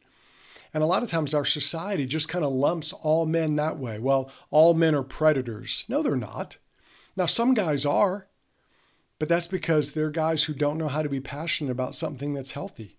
And 0.74 0.82
a 0.82 0.86
lot 0.86 1.02
of 1.02 1.10
times 1.10 1.32
our 1.32 1.46
society 1.46 2.06
just 2.06 2.28
kind 2.28 2.44
of 2.44 2.52
lumps 2.52 2.92
all 2.92 3.24
men 3.24 3.56
that 3.56 3.78
way. 3.78 3.98
Well, 3.98 4.30
all 4.50 4.74
men 4.74 4.94
are 4.94 5.02
predators. 5.02 5.86
No, 5.88 6.02
they're 6.02 6.16
not. 6.16 6.58
Now, 7.16 7.26
some 7.26 7.54
guys 7.54 7.86
are. 7.86 8.28
But 9.18 9.28
that's 9.28 9.46
because 9.46 9.92
they're 9.92 10.10
guys 10.10 10.44
who 10.44 10.54
don't 10.54 10.78
know 10.78 10.88
how 10.88 11.02
to 11.02 11.08
be 11.08 11.20
passionate 11.20 11.72
about 11.72 11.94
something 11.94 12.34
that's 12.34 12.52
healthy. 12.52 12.96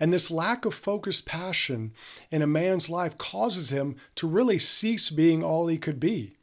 And 0.00 0.12
this 0.12 0.30
lack 0.30 0.64
of 0.64 0.74
focused 0.74 1.26
passion 1.26 1.92
in 2.30 2.42
a 2.42 2.46
man's 2.46 2.88
life 2.88 3.18
causes 3.18 3.70
him 3.70 3.96
to 4.16 4.26
really 4.26 4.58
cease 4.58 5.10
being 5.10 5.44
all 5.44 5.66
he 5.66 5.78
could 5.78 6.00
be. 6.00 6.34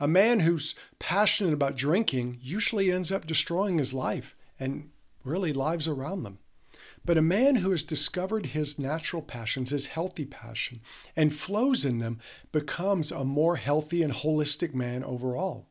A 0.00 0.08
man 0.08 0.40
who's 0.40 0.74
passionate 0.98 1.54
about 1.54 1.76
drinking 1.76 2.38
usually 2.42 2.90
ends 2.90 3.12
up 3.12 3.26
destroying 3.26 3.78
his 3.78 3.94
life 3.94 4.34
and 4.58 4.90
really 5.24 5.52
lives 5.52 5.86
around 5.86 6.24
them. 6.24 6.38
But 7.04 7.18
a 7.18 7.22
man 7.22 7.56
who 7.56 7.70
has 7.70 7.84
discovered 7.84 8.46
his 8.46 8.78
natural 8.78 9.22
passions, 9.22 9.70
his 9.70 9.86
healthy 9.86 10.24
passion, 10.24 10.80
and 11.16 11.34
flows 11.34 11.84
in 11.84 11.98
them 11.98 12.20
becomes 12.50 13.10
a 13.10 13.24
more 13.24 13.56
healthy 13.56 14.02
and 14.02 14.12
holistic 14.12 14.74
man 14.74 15.02
overall. 15.02 15.68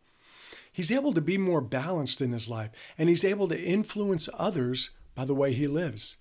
He's 0.72 0.92
able 0.92 1.13
to 1.13 1.22
be 1.22 1.38
more 1.38 1.62
balanced 1.62 2.22
in 2.22 2.32
his 2.32 2.50
life, 2.50 2.72
and 2.98 3.10
he's 3.10 3.25
able 3.25 3.48
to 3.50 3.62
influence 3.62 4.30
others 4.38 4.92
by 5.16 5.25
the 5.25 5.36
way 5.36 5.54
he 5.54 5.68
lives. 5.68 6.18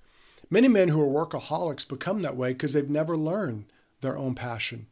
Many 0.51 0.67
men 0.67 0.89
who 0.89 1.01
are 1.01 1.27
workaholics 1.27 1.89
become 1.89 2.23
that 2.23 2.37
way 2.37 2.53
because 2.53 2.73
they've 2.73 2.91
never 2.91 3.17
learned 3.17 3.67
their 4.01 4.19
own 4.19 4.35
passion. 4.35 4.87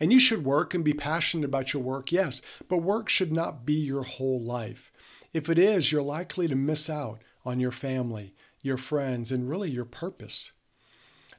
And 0.00 0.12
you 0.12 0.18
should 0.18 0.44
work 0.44 0.74
and 0.74 0.84
be 0.84 0.92
passionate 0.92 1.44
about 1.44 1.72
your 1.72 1.82
work, 1.82 2.10
yes, 2.10 2.42
but 2.68 2.78
work 2.78 3.08
should 3.08 3.32
not 3.32 3.64
be 3.64 3.74
your 3.74 4.02
whole 4.02 4.40
life. 4.40 4.90
If 5.32 5.48
it 5.48 5.58
is, 5.58 5.92
you're 5.92 6.02
likely 6.02 6.48
to 6.48 6.56
miss 6.56 6.90
out 6.90 7.22
on 7.44 7.60
your 7.60 7.70
family, 7.70 8.34
your 8.62 8.76
friends, 8.76 9.30
and 9.30 9.48
really 9.48 9.70
your 9.70 9.84
purpose. 9.84 10.52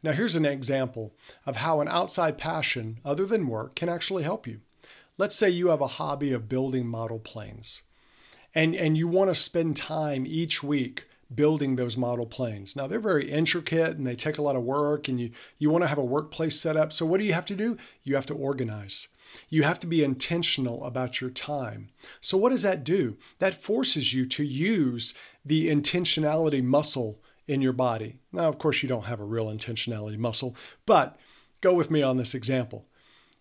Now, 0.01 0.13
here's 0.13 0.36
an 0.36 0.45
example 0.45 1.13
of 1.45 1.57
how 1.57 1.81
an 1.81 1.88
outside 1.88 2.38
passion, 2.38 3.00
other 3.03 3.25
than 3.25 3.47
work, 3.47 3.75
can 3.75 3.89
actually 3.89 4.24
help 4.24 4.47
you. 4.47 4.62
Let's 5.19 5.36
say 5.36 5.50
you 5.50 5.69
have 5.69 5.81
a 5.81 5.88
hobby 5.88 6.31
of 6.31 6.47
building 6.47 6.86
model 6.86 7.17
planes, 7.19 7.81
and, 8.53 8.75
and 8.75 8.95
you 8.95 9.07
want 9.07 9.31
to 9.31 9.36
spend 9.36 9.75
time 9.75 10.25
each 10.27 10.62
week 10.62 11.07
building 11.33 11.75
those 11.75 11.97
model 11.97 12.25
planes. 12.25 12.75
Now 12.75 12.88
they're 12.88 13.00
very 13.00 13.29
intricate 13.29 13.97
and 13.97 14.05
they 14.05 14.15
take 14.15 14.38
a 14.38 14.41
lot 14.41 14.55
of 14.55 14.63
work 14.63 15.07
and 15.07 15.19
you 15.19 15.31
you 15.57 15.69
want 15.69 15.83
to 15.83 15.88
have 15.89 15.97
a 15.97 16.03
workplace 16.03 16.59
set 16.59 16.77
up. 16.77 16.93
So 16.93 17.05
what 17.05 17.19
do 17.19 17.25
you 17.25 17.33
have 17.33 17.45
to 17.47 17.55
do? 17.55 17.77
You 18.03 18.15
have 18.15 18.25
to 18.27 18.33
organize. 18.33 19.09
You 19.50 19.63
have 19.63 19.79
to 19.81 19.88
be 19.88 20.03
intentional 20.03 20.86
about 20.86 21.19
your 21.19 21.29
time. 21.29 21.89
So 22.21 22.38
what 22.38 22.51
does 22.51 22.63
that 22.63 22.86
do? 22.86 23.17
That 23.39 23.62
forces 23.62 24.13
you 24.13 24.25
to 24.27 24.43
use 24.45 25.13
the 25.43 25.67
intentionality 25.67 26.63
muscle 26.63 27.19
in 27.45 27.62
your 27.62 27.74
body. 27.74 28.19
Now 28.31 28.47
of 28.47 28.57
course 28.57 28.81
you 28.81 28.88
don't 28.88 29.05
have 29.05 29.19
a 29.19 29.25
real 29.25 29.47
intentionality 29.47 30.17
muscle, 30.17 30.55
but 30.86 31.17
go 31.59 31.74
with 31.74 31.91
me 31.91 32.01
on 32.01 32.17
this 32.17 32.33
example 32.33 32.86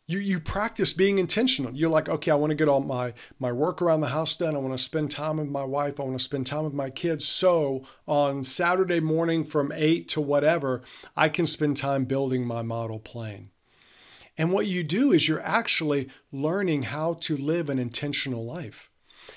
you 0.06 0.18
you 0.18 0.38
practice 0.38 0.92
being 0.92 1.18
intentional. 1.18 1.74
You're 1.74 1.90
like, 1.90 2.08
okay, 2.08 2.30
I 2.30 2.36
want 2.36 2.50
to 2.50 2.56
get 2.56 2.68
all 2.68 2.80
my 2.80 3.12
my 3.38 3.52
work 3.52 3.82
around 3.82 4.00
the 4.00 4.08
house 4.08 4.36
done. 4.36 4.54
I 4.54 4.58
want 4.58 4.76
to 4.76 4.82
spend 4.82 5.10
time 5.10 5.38
with 5.38 5.48
my 5.48 5.64
wife. 5.64 5.98
I 5.98 6.04
want 6.04 6.18
to 6.18 6.24
spend 6.24 6.46
time 6.46 6.64
with 6.64 6.72
my 6.72 6.90
kids. 6.90 7.26
So 7.26 7.82
on 8.06 8.44
Saturday 8.44 9.00
morning 9.00 9.44
from 9.44 9.72
eight 9.74 10.08
to 10.10 10.20
whatever, 10.20 10.82
I 11.16 11.28
can 11.28 11.46
spend 11.46 11.76
time 11.76 12.04
building 12.04 12.46
my 12.46 12.62
model 12.62 13.00
plane. 13.00 13.50
And 14.38 14.52
what 14.52 14.66
you 14.66 14.84
do 14.84 15.12
is 15.12 15.26
you're 15.26 15.40
actually 15.40 16.08
learning 16.30 16.82
how 16.82 17.14
to 17.14 17.36
live 17.36 17.70
an 17.70 17.78
intentional 17.78 18.44
life. 18.44 18.90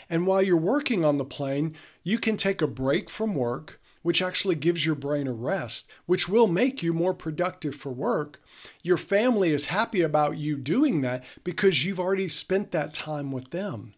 And 0.09 0.27
while 0.27 0.41
you're 0.41 0.57
working 0.57 1.03
on 1.03 1.17
the 1.17 1.25
plane, 1.25 1.75
you 2.03 2.19
can 2.19 2.37
take 2.37 2.61
a 2.61 2.67
break 2.67 3.09
from 3.09 3.33
work 3.33 3.78
which 4.01 4.21
actually 4.21 4.55
gives 4.55 4.85
your 4.85 4.95
brain 4.95 5.27
a 5.27 5.33
rest, 5.33 5.91
which 6.05 6.29
will 6.29 6.47
make 6.47 6.81
you 6.81 6.93
more 6.93 7.13
productive 7.13 7.75
for 7.75 7.91
work. 7.91 8.41
Your 8.81 8.97
family 8.97 9.51
is 9.51 9.65
happy 9.65 10.01
about 10.01 10.37
you 10.37 10.57
doing 10.57 11.01
that 11.01 11.23
because 11.43 11.85
you've 11.85 11.99
already 11.99 12.27
spent 12.27 12.71
that 12.71 12.93
time 12.93 13.31
with 13.31 13.51
them. 13.51 13.93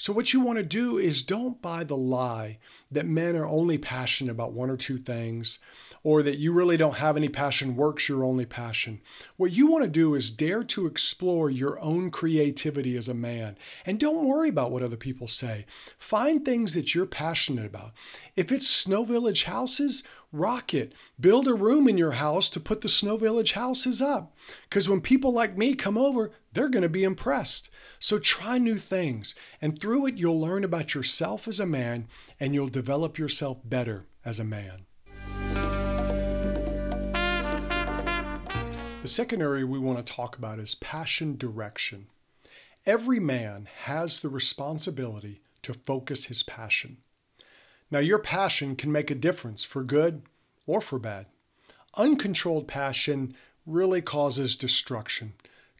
So, 0.00 0.12
what 0.12 0.32
you 0.32 0.40
want 0.40 0.58
to 0.58 0.64
do 0.64 0.96
is 0.96 1.24
don't 1.24 1.60
buy 1.60 1.82
the 1.82 1.96
lie 1.96 2.58
that 2.90 3.06
men 3.06 3.34
are 3.34 3.46
only 3.46 3.78
passionate 3.78 4.30
about 4.30 4.52
one 4.52 4.70
or 4.70 4.76
two 4.76 4.96
things, 4.96 5.58
or 6.02 6.22
that 6.22 6.38
you 6.38 6.52
really 6.52 6.76
don't 6.76 6.96
have 6.96 7.16
any 7.16 7.28
passion, 7.28 7.76
work's 7.76 8.08
your 8.08 8.24
only 8.24 8.46
passion. 8.46 9.00
What 9.36 9.52
you 9.52 9.66
want 9.66 9.84
to 9.84 9.90
do 9.90 10.14
is 10.14 10.30
dare 10.30 10.64
to 10.64 10.86
explore 10.86 11.50
your 11.50 11.78
own 11.80 12.10
creativity 12.10 12.96
as 12.96 13.08
a 13.08 13.14
man. 13.14 13.56
And 13.84 13.98
don't 13.98 14.26
worry 14.26 14.48
about 14.48 14.70
what 14.70 14.82
other 14.82 14.96
people 14.96 15.28
say. 15.28 15.66
Find 15.98 16.44
things 16.44 16.74
that 16.74 16.94
you're 16.94 17.06
passionate 17.06 17.66
about. 17.66 17.92
If 18.36 18.52
it's 18.52 18.68
Snow 18.68 19.04
Village 19.04 19.44
houses, 19.44 20.02
rock 20.32 20.72
it. 20.74 20.92
Build 21.18 21.48
a 21.48 21.54
room 21.54 21.88
in 21.88 21.98
your 21.98 22.12
house 22.12 22.48
to 22.50 22.60
put 22.60 22.80
the 22.80 22.88
Snow 22.88 23.16
Village 23.16 23.52
houses 23.52 24.00
up. 24.00 24.36
Because 24.68 24.88
when 24.88 25.00
people 25.00 25.32
like 25.32 25.58
me 25.58 25.74
come 25.74 25.98
over, 25.98 26.30
they're 26.52 26.68
going 26.68 26.82
to 26.82 26.88
be 26.88 27.04
impressed. 27.04 27.70
So 27.98 28.18
try 28.18 28.58
new 28.58 28.78
things, 28.78 29.34
and 29.60 29.78
through 29.78 30.06
it, 30.06 30.18
you'll 30.18 30.40
learn 30.40 30.64
about 30.64 30.94
yourself 30.94 31.48
as 31.48 31.58
a 31.58 31.66
man 31.66 32.06
and 32.38 32.54
you'll 32.54 32.68
develop 32.68 33.18
yourself 33.18 33.58
better 33.64 34.06
as 34.24 34.38
a 34.38 34.44
man. 34.44 34.87
The 39.08 39.14
second 39.14 39.40
area 39.40 39.66
we 39.66 39.78
want 39.78 40.06
to 40.06 40.12
talk 40.12 40.36
about 40.36 40.58
is 40.58 40.74
passion 40.74 41.38
direction. 41.38 42.08
Every 42.84 43.18
man 43.18 43.66
has 43.84 44.20
the 44.20 44.28
responsibility 44.28 45.40
to 45.62 45.72
focus 45.72 46.26
his 46.26 46.42
passion. 46.42 46.98
Now, 47.90 48.00
your 48.00 48.18
passion 48.18 48.76
can 48.76 48.92
make 48.92 49.10
a 49.10 49.14
difference 49.14 49.64
for 49.64 49.82
good 49.82 50.24
or 50.66 50.82
for 50.82 50.98
bad. 50.98 51.24
Uncontrolled 51.94 52.68
passion 52.68 53.34
really 53.64 54.02
causes 54.02 54.56
destruction. 54.56 55.32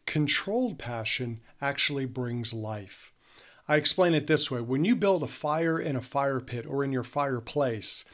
Controlled 0.07 0.79
passion 0.79 1.41
actually 1.61 2.07
brings 2.07 2.51
life. 2.51 3.13
I 3.67 3.75
explain 3.75 4.15
it 4.15 4.25
this 4.25 4.49
way 4.49 4.61
when 4.61 4.85
you 4.85 4.95
build 4.95 5.21
a 5.21 5.27
fire 5.27 5.79
in 5.79 5.95
a 5.95 6.01
fire 6.01 6.39
pit 6.39 6.65
or 6.67 6.83
in 6.83 6.91
your 6.91 7.03
fireplace, 7.03 8.05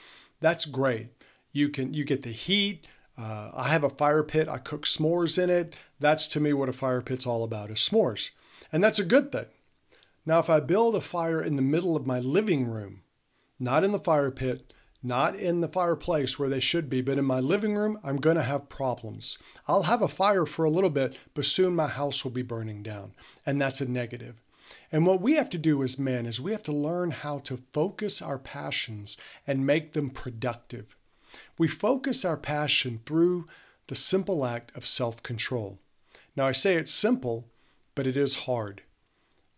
that's 0.42 0.66
great. 0.66 1.08
You 1.54 1.70
can 1.70 1.94
you 1.94 2.04
get 2.04 2.24
the 2.24 2.34
heat. 2.34 2.86
Uh, 3.18 3.52
I 3.54 3.70
have 3.70 3.84
a 3.84 3.90
fire 3.90 4.24
pit. 4.24 4.48
I 4.48 4.58
cook 4.58 4.86
s'mores 4.86 5.42
in 5.42 5.50
it. 5.50 5.76
That's 6.00 6.28
to 6.30 6.40
me 6.40 6.54
what 6.54 6.70
a 6.70 6.74
fire 6.74 7.02
pit's 7.02 7.26
all 7.26 7.44
about 7.44 7.72
is 7.72 7.78
s'mores, 7.78 8.32
and 8.72 8.84
that's 8.84 9.00
a 9.00 9.06
good 9.06 9.32
thing. 9.32 9.46
Now, 10.26 10.40
if 10.40 10.50
I 10.50 10.60
build 10.60 10.96
a 10.96 11.02
fire 11.02 11.42
in 11.42 11.56
the 11.56 11.62
middle 11.62 11.96
of 11.96 12.08
my 12.08 12.20
living 12.20 12.68
room, 12.68 13.04
not 13.60 13.84
in 13.84 13.92
the 13.92 14.00
fire 14.00 14.32
pit, 14.32 14.74
not 15.04 15.36
in 15.36 15.62
the 15.62 15.68
fireplace 15.68 16.40
where 16.40 16.50
they 16.50 16.60
should 16.60 16.90
be, 16.90 17.00
but 17.00 17.20
in 17.20 17.26
my 17.26 17.40
living 17.40 17.76
room, 17.76 18.00
I'm 18.04 18.18
going 18.18 18.38
to 18.38 18.42
have 18.42 18.70
problems. 18.70 19.38
I'll 19.68 19.84
have 19.84 20.02
a 20.02 20.08
fire 20.08 20.48
for 20.48 20.66
a 20.66 20.70
little 20.70 20.90
bit, 20.90 21.16
but 21.36 21.46
soon 21.46 21.76
my 21.76 21.88
house 21.88 22.24
will 22.24 22.32
be 22.32 22.42
burning 22.42 22.82
down. 22.82 23.14
And 23.46 23.62
that's 23.62 23.82
a 23.82 23.90
negative. 23.90 24.42
And 24.92 25.06
what 25.06 25.22
we 25.22 25.34
have 25.34 25.52
to 25.52 25.60
do 25.60 25.84
as 25.84 26.00
men 26.00 26.26
is 26.26 26.42
we 26.42 26.52
have 26.54 26.64
to 26.64 26.72
learn 26.72 27.12
how 27.12 27.38
to 27.40 27.62
focus 27.72 28.20
our 28.20 28.40
passions 28.40 29.16
and 29.46 29.66
make 29.66 29.94
them 29.94 30.10
productive. 30.10 30.96
We 31.58 31.68
focus 31.68 32.26
our 32.26 32.38
passion 32.38 33.02
through 33.06 33.48
the 33.88 33.96
simple 33.96 34.46
act 34.46 34.76
of 34.76 34.86
self 34.86 35.24
control. 35.24 35.80
Now, 36.36 36.48
I 36.48 36.52
say 36.52 36.76
it's 36.76 36.92
simple, 36.92 37.48
but 37.94 38.08
it 38.08 38.18
is 38.18 38.46
hard. 38.46 38.82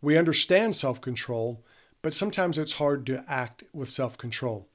We 0.01 0.17
understand 0.17 0.75
self 0.75 1.01
control, 1.01 1.63
but 2.01 2.13
sometimes 2.13 2.57
it's 2.57 2.73
hard 2.73 3.05
to 3.07 3.25
act 3.27 3.63
with 3.73 3.89
self 3.89 4.17
control. 4.17 4.67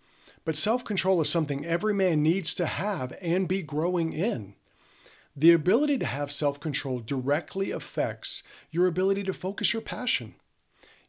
But 0.45 0.57
self 0.57 0.85
control 0.85 1.21
is 1.21 1.29
something 1.29 1.65
every 1.65 1.95
man 1.95 2.23
needs 2.23 2.55
to 2.55 2.67
have 2.67 3.17
and 3.21 3.47
be 3.47 3.63
growing 3.63 4.13
in. 4.13 4.55
The 5.37 5.53
ability 5.53 5.99
to 5.99 6.07
have 6.07 6.33
self 6.33 6.59
control 6.59 6.99
directly 7.01 7.71
affects 7.71 8.43
your 8.71 8.87
ability 8.87 9.23
to 9.25 9.33
focus 9.33 9.73
your 9.73 9.83
passion. 9.83 10.35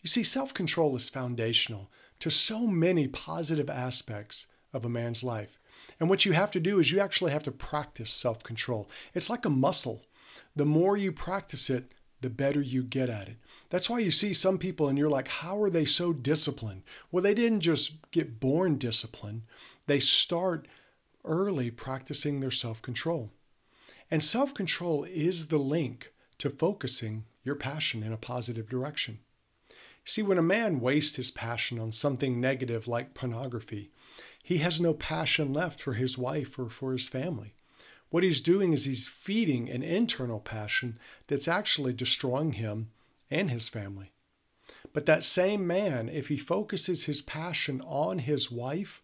You 0.04 0.10
see, 0.10 0.24
self 0.24 0.54
control 0.54 0.96
is 0.96 1.10
foundational 1.10 1.90
to 2.20 2.30
so 2.30 2.68
many 2.68 3.08
positive 3.08 3.70
aspects 3.70 4.46
of 4.72 4.86
a 4.86 4.90
man's 4.90 5.24
life. 5.24 5.58
And 6.00 6.10
what 6.10 6.26
you 6.26 6.34
have 6.34 6.52
to 6.52 6.60
do 6.60 6.80
is 6.80 6.92
you 6.92 7.00
actually 7.00 7.32
have 7.32 7.44
to 7.44 7.52
practice 7.52 8.12
self 8.12 8.44
control. 8.44 8.90
It's 9.14 9.30
like 9.30 9.46
a 9.46 9.50
muscle. 9.50 10.02
The 10.56 10.66
more 10.66 10.98
you 10.98 11.12
practice 11.12 11.70
it, 11.70 11.94
the 12.22 12.30
better 12.30 12.62
you 12.62 12.84
get 12.84 13.10
at 13.10 13.28
it. 13.28 13.38
That's 13.70 13.90
why 13.90 14.00
you 14.00 14.10
see 14.10 14.34
some 14.34 14.58
people 14.58 14.88
and 14.88 14.98
you're 14.98 15.10
like, 15.10 15.28
how 15.28 15.62
are 15.62 15.70
they 15.70 15.86
so 15.86 16.14
disciplined? 16.14 16.84
Well, 17.12 17.22
they 17.22 17.34
didn't 17.34 17.60
just 17.60 18.10
get 18.12 18.40
born 18.40 18.78
disciplined, 18.78 19.44
they 19.88 20.00
start 20.00 20.68
early 21.26 21.70
practicing 21.70 22.40
their 22.40 22.52
self 22.52 22.82
control. 22.82 23.32
And 24.10 24.24
self 24.24 24.54
control 24.54 25.04
is 25.04 25.48
the 25.48 25.58
link 25.58 26.14
to 26.40 26.50
focusing 26.50 27.26
your 27.44 27.56
passion 27.56 28.04
in 28.04 28.14
a 28.14 28.18
positive 28.18 28.70
direction. 28.70 29.20
See, 30.06 30.22
when 30.22 30.38
a 30.38 30.44
man 30.44 30.80
wastes 30.80 31.16
his 31.16 31.32
passion 31.32 31.80
on 31.80 31.92
something 31.92 32.40
negative 32.40 32.88
like 32.88 33.14
pornography, 33.14 33.92
he 34.44 34.58
has 34.58 34.82
no 34.82 34.94
passion 34.94 35.54
left 35.54 35.80
for 35.80 35.94
his 35.94 36.18
wife 36.18 36.60
or 36.60 36.70
for 36.70 36.92
his 36.92 37.08
family. 37.08 37.56
What 38.10 38.24
he's 38.24 38.42
doing 38.42 38.74
is 38.74 38.86
he's 38.86 39.08
feeding 39.08 39.70
an 39.70 39.82
internal 39.82 40.40
passion 40.40 41.00
that's 41.28 41.48
actually 41.48 41.94
destroying 41.94 42.54
him 42.54 42.92
and 43.32 43.50
his 43.50 43.70
family. 43.70 44.12
But 44.92 45.08
that 45.08 45.24
same 45.24 45.66
man, 45.66 46.10
if 46.10 46.28
he 46.28 46.38
focuses 46.38 47.06
his 47.06 47.22
passion 47.22 47.82
on 47.82 48.20
his 48.20 48.52
wife, 48.52 49.02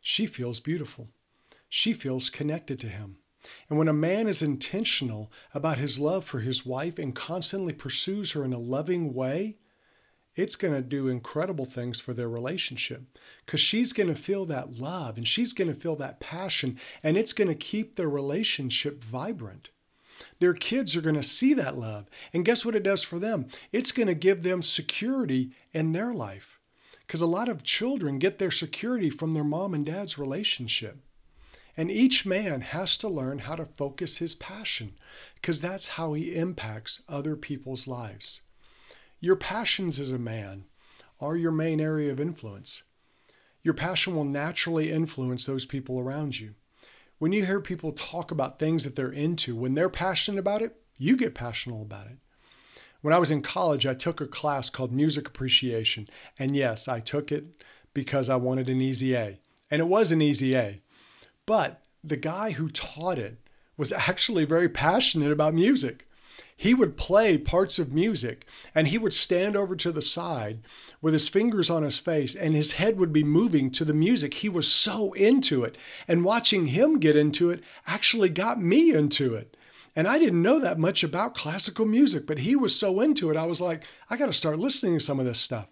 she 0.00 0.26
feels 0.26 0.58
beautiful. 0.58 1.10
She 1.68 1.92
feels 1.92 2.30
connected 2.30 2.80
to 2.80 2.88
him. 2.88 3.18
And 3.68 3.78
when 3.78 3.88
a 3.88 3.92
man 3.92 4.26
is 4.26 4.42
intentional 4.42 5.30
about 5.54 5.78
his 5.78 6.00
love 6.00 6.24
for 6.24 6.40
his 6.40 6.66
wife 6.66 6.98
and 6.98 7.14
constantly 7.14 7.72
pursues 7.72 8.32
her 8.32 8.44
in 8.44 8.52
a 8.52 8.58
loving 8.58 9.14
way, 9.14 9.58
it's 10.36 10.54
going 10.54 10.74
to 10.74 10.82
do 10.82 11.08
incredible 11.08 11.64
things 11.64 11.98
for 11.98 12.12
their 12.12 12.28
relationship 12.28 13.02
because 13.44 13.60
she's 13.60 13.92
going 13.92 14.08
to 14.08 14.14
feel 14.14 14.44
that 14.46 14.74
love 14.74 15.16
and 15.16 15.26
she's 15.26 15.52
going 15.52 15.72
to 15.72 15.80
feel 15.80 15.96
that 15.96 16.20
passion 16.20 16.78
and 17.02 17.16
it's 17.16 17.32
going 17.32 17.48
to 17.48 17.54
keep 17.54 17.96
their 17.96 18.08
relationship 18.08 19.02
vibrant. 19.02 19.70
Their 20.38 20.54
kids 20.54 20.96
are 20.96 21.00
going 21.00 21.16
to 21.16 21.22
see 21.22 21.54
that 21.54 21.76
love. 21.76 22.06
And 22.32 22.44
guess 22.44 22.64
what 22.64 22.76
it 22.76 22.82
does 22.82 23.02
for 23.02 23.18
them? 23.18 23.46
It's 23.72 23.92
going 23.92 24.06
to 24.06 24.14
give 24.14 24.42
them 24.42 24.62
security 24.62 25.50
in 25.72 25.92
their 25.92 26.12
life 26.12 26.60
because 27.06 27.20
a 27.20 27.26
lot 27.26 27.48
of 27.48 27.62
children 27.62 28.18
get 28.18 28.38
their 28.38 28.50
security 28.50 29.10
from 29.10 29.32
their 29.32 29.44
mom 29.44 29.74
and 29.74 29.86
dad's 29.86 30.18
relationship. 30.18 30.98
And 31.76 31.90
each 31.90 32.24
man 32.24 32.62
has 32.62 32.96
to 32.98 33.08
learn 33.08 33.40
how 33.40 33.56
to 33.56 33.66
focus 33.66 34.18
his 34.18 34.34
passion 34.34 34.94
because 35.34 35.60
that's 35.60 35.88
how 35.88 36.14
he 36.14 36.34
impacts 36.34 37.02
other 37.08 37.36
people's 37.36 37.86
lives. 37.86 38.40
Your 39.20 39.36
passions 39.36 39.98
as 39.98 40.12
a 40.12 40.18
man 40.18 40.64
are 41.20 41.36
your 41.36 41.52
main 41.52 41.80
area 41.80 42.12
of 42.12 42.20
influence. 42.20 42.82
Your 43.62 43.74
passion 43.74 44.14
will 44.14 44.24
naturally 44.24 44.92
influence 44.92 45.46
those 45.46 45.66
people 45.66 45.98
around 45.98 46.38
you. 46.38 46.54
When 47.18 47.32
you 47.32 47.46
hear 47.46 47.60
people 47.60 47.92
talk 47.92 48.30
about 48.30 48.58
things 48.58 48.84
that 48.84 48.94
they're 48.94 49.10
into, 49.10 49.56
when 49.56 49.74
they're 49.74 49.88
passionate 49.88 50.38
about 50.38 50.60
it, 50.62 50.76
you 50.98 51.16
get 51.16 51.34
passionate 51.34 51.82
about 51.82 52.06
it. 52.06 52.18
When 53.00 53.14
I 53.14 53.18
was 53.18 53.30
in 53.30 53.42
college, 53.42 53.86
I 53.86 53.94
took 53.94 54.20
a 54.20 54.26
class 54.26 54.68
called 54.68 54.92
Music 54.92 55.28
Appreciation. 55.28 56.08
And 56.38 56.54
yes, 56.54 56.88
I 56.88 57.00
took 57.00 57.32
it 57.32 57.62
because 57.94 58.28
I 58.28 58.36
wanted 58.36 58.68
an 58.68 58.80
easy 58.80 59.14
A. 59.14 59.38
And 59.70 59.80
it 59.80 59.86
was 59.86 60.12
an 60.12 60.20
easy 60.20 60.54
A. 60.54 60.82
But 61.46 61.82
the 62.04 62.16
guy 62.16 62.50
who 62.50 62.68
taught 62.68 63.18
it 63.18 63.38
was 63.76 63.92
actually 63.92 64.44
very 64.44 64.68
passionate 64.68 65.32
about 65.32 65.54
music. 65.54 66.05
He 66.58 66.72
would 66.72 66.96
play 66.96 67.36
parts 67.36 67.78
of 67.78 67.92
music 67.92 68.46
and 68.74 68.88
he 68.88 68.96
would 68.96 69.12
stand 69.12 69.56
over 69.56 69.76
to 69.76 69.92
the 69.92 70.00
side 70.00 70.60
with 71.02 71.12
his 71.12 71.28
fingers 71.28 71.68
on 71.68 71.82
his 71.82 71.98
face 71.98 72.34
and 72.34 72.54
his 72.54 72.72
head 72.72 72.98
would 72.98 73.12
be 73.12 73.22
moving 73.22 73.70
to 73.72 73.84
the 73.84 73.92
music. 73.92 74.34
He 74.34 74.48
was 74.48 74.66
so 74.66 75.12
into 75.12 75.64
it. 75.64 75.76
And 76.08 76.24
watching 76.24 76.66
him 76.66 76.98
get 76.98 77.14
into 77.14 77.50
it 77.50 77.62
actually 77.86 78.30
got 78.30 78.60
me 78.60 78.92
into 78.92 79.34
it. 79.34 79.54
And 79.94 80.08
I 80.08 80.18
didn't 80.18 80.42
know 80.42 80.58
that 80.58 80.78
much 80.78 81.04
about 81.04 81.34
classical 81.34 81.86
music, 81.86 82.26
but 82.26 82.38
he 82.38 82.56
was 82.56 82.78
so 82.78 83.00
into 83.00 83.30
it. 83.30 83.36
I 83.36 83.46
was 83.46 83.60
like, 83.60 83.84
I 84.08 84.16
got 84.16 84.26
to 84.26 84.32
start 84.32 84.58
listening 84.58 84.98
to 84.98 85.04
some 85.04 85.20
of 85.20 85.26
this 85.26 85.40
stuff. 85.40 85.68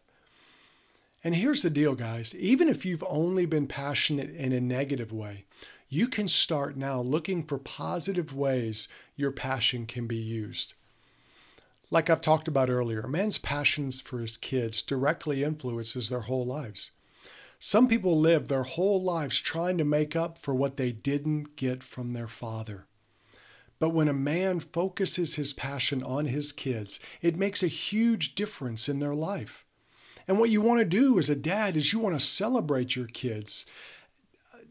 And 1.22 1.34
here's 1.34 1.62
the 1.62 1.70
deal, 1.70 1.94
guys 1.94 2.34
even 2.34 2.68
if 2.68 2.84
you've 2.84 3.04
only 3.08 3.46
been 3.46 3.66
passionate 3.66 4.34
in 4.36 4.52
a 4.52 4.60
negative 4.60 5.12
way, 5.12 5.46
you 5.94 6.08
can 6.08 6.26
start 6.26 6.76
now 6.76 7.00
looking 7.00 7.44
for 7.44 7.56
positive 7.56 8.34
ways 8.34 8.88
your 9.14 9.30
passion 9.30 9.86
can 9.86 10.08
be 10.08 10.16
used. 10.16 10.74
Like 11.88 12.10
I've 12.10 12.20
talked 12.20 12.48
about 12.48 12.68
earlier, 12.68 13.02
a 13.02 13.08
man's 13.08 13.38
passions 13.38 14.00
for 14.00 14.18
his 14.18 14.36
kids 14.36 14.82
directly 14.82 15.44
influences 15.44 16.08
their 16.08 16.22
whole 16.22 16.44
lives. 16.44 16.90
Some 17.60 17.86
people 17.86 18.18
live 18.18 18.48
their 18.48 18.64
whole 18.64 19.00
lives 19.00 19.38
trying 19.38 19.78
to 19.78 19.84
make 19.84 20.16
up 20.16 20.36
for 20.36 20.52
what 20.52 20.76
they 20.76 20.90
didn't 20.90 21.54
get 21.54 21.84
from 21.84 22.12
their 22.12 22.26
father. 22.26 22.86
But 23.78 23.90
when 23.90 24.08
a 24.08 24.12
man 24.12 24.58
focuses 24.58 25.36
his 25.36 25.52
passion 25.52 26.02
on 26.02 26.26
his 26.26 26.50
kids, 26.50 26.98
it 27.22 27.36
makes 27.36 27.62
a 27.62 27.68
huge 27.68 28.34
difference 28.34 28.88
in 28.88 28.98
their 28.98 29.14
life. 29.14 29.64
And 30.26 30.40
what 30.40 30.50
you 30.50 30.60
want 30.60 30.80
to 30.80 30.84
do 30.84 31.18
as 31.18 31.30
a 31.30 31.36
dad 31.36 31.76
is 31.76 31.92
you 31.92 32.00
want 32.00 32.18
to 32.18 32.24
celebrate 32.24 32.96
your 32.96 33.06
kids, 33.06 33.66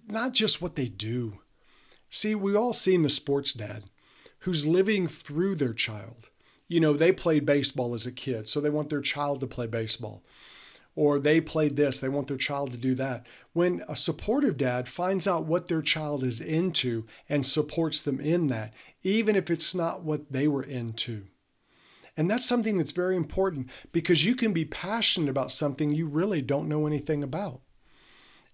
not 0.08 0.34
just 0.34 0.62
what 0.62 0.76
they 0.76 0.88
do. 0.88 1.40
See, 2.10 2.36
we 2.36 2.56
all 2.56 2.74
seen 2.74 3.02
the 3.02 3.10
sports 3.10 3.54
dad 3.54 3.86
who's 4.40 4.68
living 4.68 5.08
through 5.08 5.56
their 5.56 5.74
child. 5.74 6.30
You 6.68 6.80
know, 6.80 6.94
they 6.94 7.12
played 7.12 7.46
baseball 7.46 7.94
as 7.94 8.06
a 8.06 8.12
kid, 8.12 8.48
so 8.48 8.60
they 8.60 8.70
want 8.70 8.90
their 8.90 9.02
child 9.02 9.40
to 9.40 9.48
play 9.48 9.68
baseball 9.68 10.24
or 10.96 11.20
they 11.20 11.42
played 11.42 11.76
this, 11.76 12.00
they 12.00 12.10
want 12.10 12.28
their 12.28 12.38
child 12.38 12.72
to 12.72 12.78
do 12.78 12.96
that. 12.96 13.26
When 13.54 13.84
a 13.88 13.96
supportive 13.96 14.58
dad 14.58 14.88
finds 14.88 15.28
out 15.28 15.46
what 15.46 15.68
their 15.68 15.82
child 15.82 16.24
is 16.24 16.40
into 16.40 17.06
and 17.28 17.46
supports 17.46 18.02
them 18.02 18.20
in 18.20 18.48
that, 18.48 18.74
even 19.02 19.36
if 19.36 19.50
it's 19.50 19.74
not 19.74 20.04
what 20.04 20.32
they 20.32 20.48
were 20.48 20.64
into. 20.64 21.26
And 22.16 22.30
that's 22.30 22.46
something 22.46 22.78
that's 22.78 22.92
very 22.92 23.16
important 23.16 23.70
because 23.92 24.24
you 24.24 24.36
can 24.36 24.54
be 24.54 24.66
passionate 24.66 25.30
about 25.30 25.52
something 25.52 25.92
you 25.92 26.08
really 26.08 26.44
don't 26.44 26.70
know 26.70 26.86
anything 26.86 27.24
about. 27.24 27.62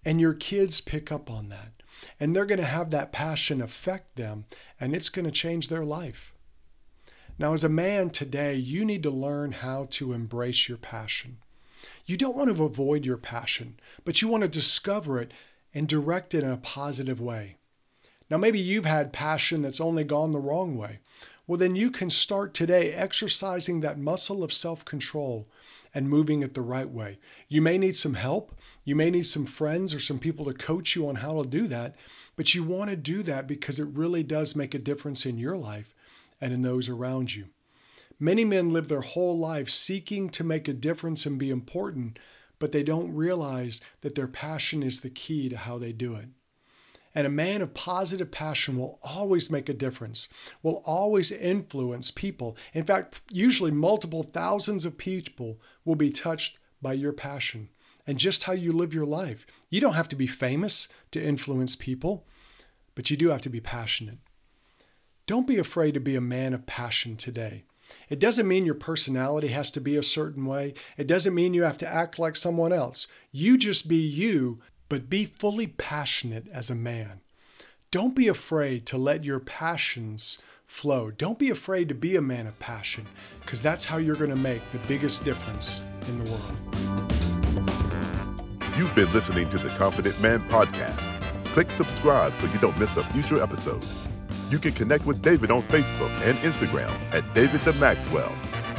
And 0.04 0.20
your 0.20 0.34
kids 0.34 0.80
pick 0.80 1.12
up 1.12 1.30
on 1.30 1.48
that. 1.48 1.72
And 2.18 2.34
they're 2.34 2.46
going 2.46 2.60
to 2.60 2.64
have 2.64 2.90
that 2.90 3.12
passion 3.12 3.60
affect 3.60 4.16
them, 4.16 4.46
and 4.80 4.94
it's 4.94 5.10
going 5.10 5.26
to 5.26 5.30
change 5.30 5.68
their 5.68 5.84
life. 5.84 6.32
Now, 7.38 7.52
as 7.52 7.64
a 7.64 7.68
man 7.68 8.10
today, 8.10 8.54
you 8.54 8.84
need 8.84 9.02
to 9.02 9.10
learn 9.10 9.52
how 9.52 9.86
to 9.90 10.12
embrace 10.12 10.68
your 10.68 10.78
passion. 10.78 11.38
You 12.04 12.16
don't 12.16 12.36
want 12.36 12.54
to 12.54 12.64
avoid 12.64 13.06
your 13.06 13.16
passion, 13.16 13.78
but 14.04 14.20
you 14.20 14.28
want 14.28 14.42
to 14.42 14.48
discover 14.48 15.20
it 15.20 15.32
and 15.74 15.88
direct 15.88 16.34
it 16.34 16.42
in 16.42 16.50
a 16.50 16.56
positive 16.56 17.20
way. 17.20 17.56
Now, 18.28 18.36
maybe 18.36 18.60
you've 18.60 18.84
had 18.84 19.12
passion 19.12 19.62
that's 19.62 19.80
only 19.80 20.04
gone 20.04 20.32
the 20.32 20.38
wrong 20.38 20.76
way. 20.76 20.98
Well, 21.46 21.58
then 21.58 21.76
you 21.76 21.90
can 21.90 22.10
start 22.10 22.54
today 22.54 22.92
exercising 22.92 23.80
that 23.80 23.98
muscle 23.98 24.44
of 24.44 24.52
self 24.52 24.84
control 24.84 25.48
and 25.94 26.08
moving 26.08 26.42
it 26.42 26.54
the 26.54 26.62
right 26.62 26.88
way. 26.88 27.18
You 27.48 27.62
may 27.62 27.78
need 27.78 27.96
some 27.96 28.14
help. 28.14 28.52
You 28.84 28.94
may 28.94 29.10
need 29.10 29.26
some 29.26 29.46
friends 29.46 29.92
or 29.94 30.00
some 30.00 30.18
people 30.18 30.44
to 30.44 30.52
coach 30.52 30.94
you 30.94 31.08
on 31.08 31.16
how 31.16 31.42
to 31.42 31.48
do 31.48 31.66
that, 31.68 31.96
but 32.36 32.54
you 32.54 32.62
want 32.62 32.90
to 32.90 32.96
do 32.96 33.22
that 33.24 33.46
because 33.46 33.78
it 33.78 33.88
really 33.88 34.22
does 34.22 34.56
make 34.56 34.74
a 34.74 34.78
difference 34.78 35.26
in 35.26 35.38
your 35.38 35.56
life 35.56 35.94
and 36.40 36.52
in 36.52 36.62
those 36.62 36.88
around 36.88 37.34
you. 37.34 37.46
Many 38.18 38.44
men 38.44 38.72
live 38.72 38.88
their 38.88 39.00
whole 39.00 39.36
life 39.36 39.70
seeking 39.70 40.28
to 40.30 40.44
make 40.44 40.68
a 40.68 40.74
difference 40.74 41.24
and 41.24 41.38
be 41.38 41.50
important, 41.50 42.18
but 42.58 42.70
they 42.70 42.82
don't 42.82 43.14
realize 43.14 43.80
that 44.02 44.14
their 44.14 44.28
passion 44.28 44.82
is 44.82 45.00
the 45.00 45.10
key 45.10 45.48
to 45.48 45.56
how 45.56 45.78
they 45.78 45.92
do 45.92 46.14
it. 46.14 46.28
And 47.14 47.26
a 47.26 47.30
man 47.30 47.60
of 47.60 47.74
positive 47.74 48.30
passion 48.30 48.76
will 48.76 49.00
always 49.02 49.50
make 49.50 49.68
a 49.68 49.74
difference, 49.74 50.28
will 50.62 50.82
always 50.86 51.32
influence 51.32 52.10
people. 52.10 52.56
In 52.72 52.84
fact, 52.84 53.20
usually 53.30 53.72
multiple 53.72 54.22
thousands 54.22 54.84
of 54.84 54.96
people 54.96 55.60
will 55.84 55.96
be 55.96 56.10
touched 56.10 56.60
by 56.80 56.92
your 56.92 57.12
passion 57.12 57.68
and 58.06 58.18
just 58.18 58.44
how 58.44 58.52
you 58.52 58.72
live 58.72 58.94
your 58.94 59.06
life. 59.06 59.44
You 59.68 59.80
don't 59.80 59.94
have 59.94 60.08
to 60.08 60.16
be 60.16 60.26
famous 60.26 60.88
to 61.10 61.22
influence 61.22 61.76
people, 61.76 62.26
but 62.94 63.10
you 63.10 63.16
do 63.16 63.30
have 63.30 63.42
to 63.42 63.50
be 63.50 63.60
passionate. 63.60 64.18
Don't 65.26 65.46
be 65.46 65.58
afraid 65.58 65.94
to 65.94 66.00
be 66.00 66.16
a 66.16 66.20
man 66.20 66.54
of 66.54 66.66
passion 66.66 67.16
today. 67.16 67.64
It 68.08 68.18
doesn't 68.18 68.48
mean 68.48 68.66
your 68.66 68.74
personality 68.74 69.48
has 69.48 69.70
to 69.72 69.80
be 69.80 69.96
a 69.96 70.02
certain 70.02 70.46
way. 70.46 70.74
It 70.96 71.06
doesn't 71.06 71.34
mean 71.34 71.54
you 71.54 71.62
have 71.62 71.78
to 71.78 71.92
act 71.92 72.18
like 72.18 72.36
someone 72.36 72.72
else. 72.72 73.06
You 73.32 73.58
just 73.58 73.88
be 73.88 73.96
you, 73.96 74.60
but 74.90 75.08
be 75.08 75.24
fully 75.24 75.68
passionate 75.68 76.46
as 76.52 76.68
a 76.68 76.74
man. 76.74 77.20
Don't 77.90 78.14
be 78.14 78.28
afraid 78.28 78.84
to 78.86 78.98
let 78.98 79.24
your 79.24 79.40
passions 79.40 80.38
flow. 80.66 81.10
Don't 81.10 81.38
be 81.38 81.48
afraid 81.48 81.88
to 81.88 81.94
be 81.94 82.16
a 82.16 82.20
man 82.20 82.46
of 82.46 82.58
passion, 82.58 83.06
because 83.40 83.62
that's 83.62 83.86
how 83.86 83.96
you're 83.96 84.16
going 84.16 84.30
to 84.30 84.36
make 84.36 84.60
the 84.72 84.78
biggest 84.80 85.24
difference 85.24 85.80
in 86.08 86.22
the 86.22 86.30
world. 86.30 86.56
You've 88.76 88.94
been 88.94 89.12
listening 89.12 89.48
to 89.48 89.58
the 89.58 89.70
Confident 89.70 90.20
Man 90.20 90.46
Podcast. 90.48 91.08
Click 91.46 91.70
subscribe 91.70 92.34
so 92.34 92.46
you 92.48 92.58
don't 92.58 92.78
miss 92.78 92.96
a 92.96 93.04
future 93.04 93.42
episode. 93.42 93.84
You 94.50 94.58
can 94.58 94.72
connect 94.72 95.06
with 95.06 95.22
David 95.22 95.50
on 95.50 95.62
Facebook 95.62 96.10
and 96.28 96.36
Instagram 96.38 96.90
at 97.12 97.32
David 97.34 97.60
the 97.60 97.72
Maxwell. 97.74 98.30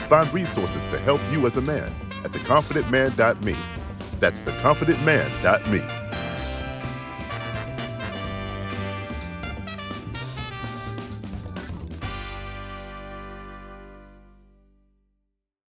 Find 0.09 0.31
resources 0.33 0.85
to 0.87 0.99
help 0.99 1.21
you 1.31 1.45
as 1.45 1.55
a 1.55 1.61
man 1.61 1.91
at 2.25 2.31
theconfidentman.me. 2.31 3.80
That's 4.21 4.39
theconfidentman.me. 4.41 6.10